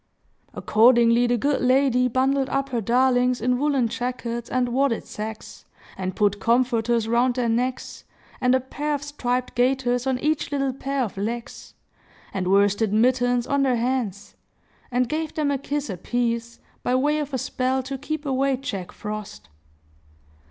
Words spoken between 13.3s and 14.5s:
on their hands,